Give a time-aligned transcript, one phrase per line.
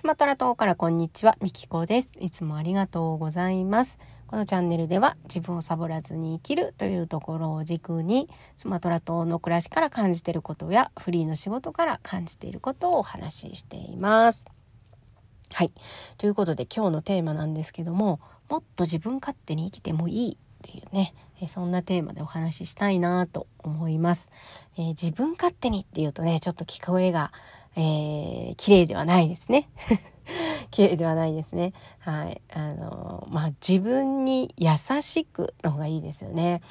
[0.00, 2.10] スマトラ島からこんにちは、みきこです。
[2.18, 3.98] いつもありがとうございます。
[4.28, 14.46] このチャンネルでは自分をサボらずに生きるというところを軸にスマトラ島の暮らしから感じていることやフリーの仕事から感じていることをお話ししています。
[15.52, 15.72] はい。
[16.16, 21.12] ということで今日のテーマなんですけども、もっと自分勝手に生きてもいいっていうね、
[21.42, 24.30] えそんなテーマでお話ししたいなと思います、
[24.76, 27.32] えー、自分勝手にっていうとね、ちょっと聞こえが
[27.76, 29.68] えー、綺麗ではないですね。
[30.70, 31.72] 綺麗ではないですね。
[31.98, 32.40] はい。
[32.52, 36.62] あの、まあ、自分に優しくの方がいいですよね。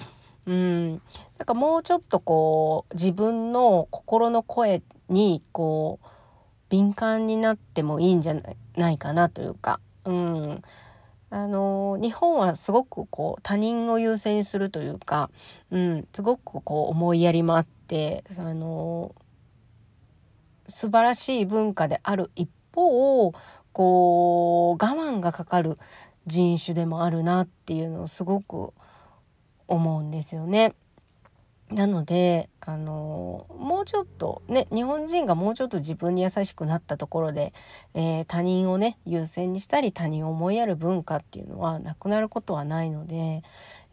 [0.46, 0.92] うん。
[0.94, 1.00] なん
[1.46, 6.08] かもうちょっとこう、自分の心の声に、こう、
[6.70, 8.36] 敏感になってもいいんじゃ
[8.76, 10.62] ないかなというか、うん。
[11.32, 15.30] あの、日本はすごくこう、他人を優先するというか、
[15.70, 19.14] うん、すごくこう、思いやりもあって、あの、
[20.70, 23.34] 素晴らしい文化である一方
[23.74, 25.78] こう我慢がかかる
[26.26, 28.74] 人種でもあるなっていうのをすごく
[29.68, 30.76] 思うんですよね。
[31.70, 37.54] なのであのもうちょっとね日本人がもうちょっと自分に優しくなったところで、
[37.94, 43.44] えー、他人をね優先にしたり他人を思いやる文化っていうのはなくなることはないので、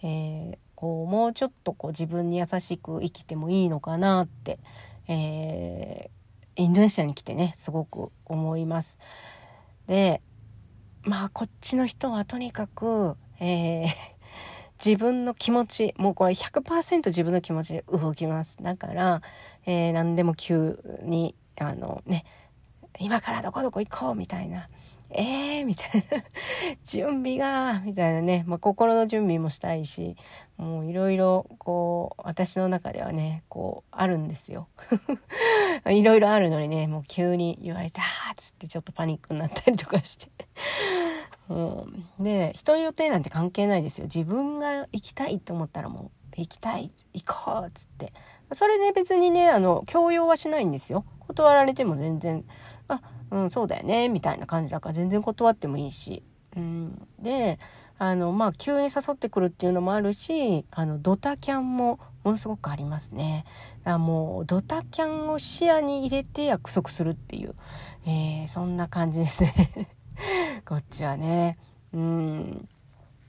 [0.03, 4.59] えー、こうもうちょっとこう自分に優しく生きてもいいのかなって、
[5.07, 6.11] え
[6.57, 8.99] インドネシアに来てねすごく思います。
[9.87, 10.21] で
[11.03, 13.89] まあこっちの人はとにかく、えー、
[14.85, 19.23] 自分の気持ちもうこれ100%自分の気持ちで動きますだから、
[19.67, 22.25] えー、何でも急にあのね
[22.99, 24.69] 今からどこどこ行こうみたいな
[25.11, 26.25] えーみたいな。
[26.85, 30.17] 準備がみたいなね、まあ、心の準備もしたいし
[30.57, 34.69] もういろいろこう私の中ではねこうあるんですよ。
[35.87, 40.29] いろいろあるのにねもう急に言われて「あっつってちょっとパニックになったりとかして。
[41.49, 44.05] うん、で人の予定なんて関係ないですよ。
[44.05, 48.13] 自分が行きたいと思ったらもう行きたい行こうっつって。
[48.53, 51.05] それね別にねあの強要はしないんですよ。
[51.27, 52.45] 断られても全然
[53.31, 56.23] うん、そうだよねみたいな感じだから全然断ってもいいし、
[56.57, 57.59] うん、で
[57.99, 63.45] あのまあ急に誘ってくるっていうのもあるしあのドタキャンもものすごくありますね。
[63.79, 67.55] だからもうドタキャンを視野に入れて約束するっていう、
[68.05, 69.89] えー、そんな感じですね。
[70.67, 71.57] こっちはね。
[71.93, 72.69] うん。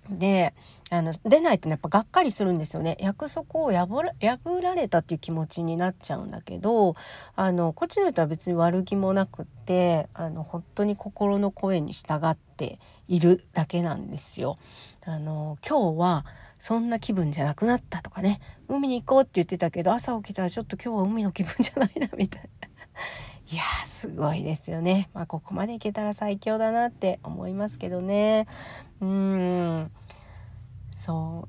[0.09, 0.53] で
[0.89, 6.95] あの出ないとねやっぱがっかりするんですよね約束を破ら破られたっていう気持ちになっちゃうんだけど
[7.35, 14.57] あのこっちの人は別に悪気もなくってあの本当に心の声に従っているだけなんですよ。
[15.05, 16.25] あの今日は
[16.59, 22.67] そんな気分じゃなくなったとかね海に行こうって言ってたけど朝起きたらちょっと今日は海の気分じゃないなみたいな。
[23.49, 25.09] いやすごいですよね。
[25.13, 28.45] まあここまでいけたら最強だなって思いますけどね。
[28.99, 29.91] うん
[30.97, 31.47] そ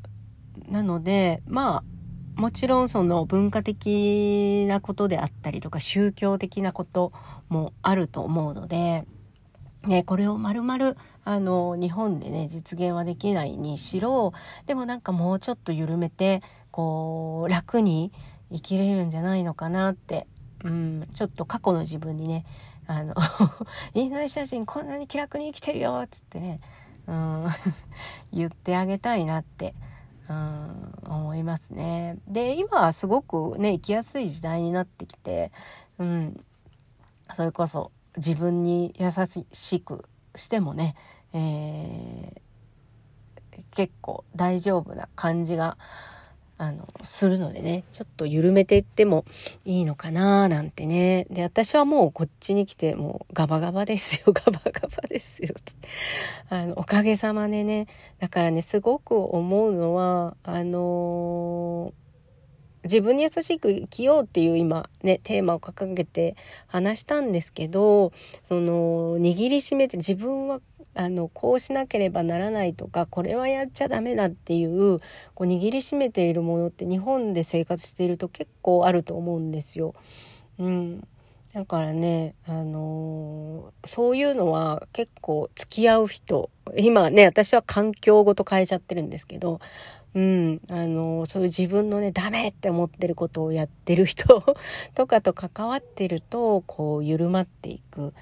[0.68, 7.12] うなのでまあもちろんその文化的なことであったりとか宗教的なこと
[7.48, 9.04] もあると思うので、
[9.84, 14.32] ね、これをまるまるあの日本でね実現はできないにしろ
[14.66, 18.12] でもなんかもうちょっと緩めてこう楽に
[18.52, 20.26] 生きれるんじゃないのかなって、
[20.64, 22.44] うん、ちょっと過去の自分にね
[22.86, 23.14] あの
[23.94, 26.60] インドネシア人こんなに気楽に生きてるよっつってね
[27.08, 27.46] うん、
[28.32, 29.74] 言ってあげたいなって、
[30.28, 32.18] うん、思いますね。
[32.28, 35.50] で今はすごくね生きやすい時代になってきて、
[35.98, 36.44] うん、
[37.32, 39.10] それこそ自分に優
[39.52, 40.04] しく
[40.36, 40.94] してもね、
[41.32, 45.78] えー、結構大丈夫な感じが
[46.58, 49.24] あの、するのでね、ちょっと緩めていっても
[49.64, 51.26] いいのかななんてね。
[51.30, 55.54] で、私はもうこっちに来て、もうガバガバですよ、 ガバガバですよ。
[56.50, 57.86] あの、おかげさまでね。
[58.18, 62.08] だからね、すごく思うのは、あのー
[62.84, 66.36] 自分に優しく生きようっていう今ねテーマを掲げて
[66.66, 68.12] 話したんですけど
[68.42, 70.60] その握りしめて自分は
[70.98, 74.98] あのこうしなければならないとかこれはやっちゃダメだっていう
[75.34, 79.94] こう握りしめているものって日本で生活していると結構あると思うんですよ。
[80.58, 81.06] うん、
[81.54, 89.60] だからね、あのー、そういうのは結構付き合う人今ね私は環境ごと変えちゃってるんですけど、
[90.14, 94.42] うんあのー、そういう自分のねダメって思ってることをやってる人
[94.96, 98.14] とかと関わってるとこう緩まっていく。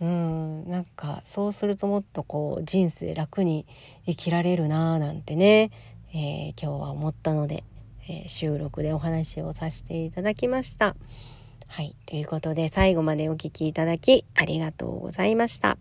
[0.00, 3.66] うんなんかそうするともっとこう人生楽に
[4.06, 5.70] 生きられるなーなんてね、
[6.14, 7.64] えー、今日は思ったので、
[8.08, 10.96] えー、収録でお話をさせていただきました。
[11.66, 11.94] はい。
[12.06, 15.76] ということで最後までお聴きいただきありがとうございました。